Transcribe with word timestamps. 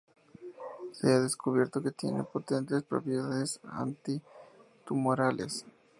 Se 0.93 1.13
ha 1.13 1.19
descubierto 1.19 1.79
que 1.83 1.91
tiene 1.91 2.23
potentes 2.23 2.81
propiedades 2.81 3.59
antitumorales. 3.71 5.63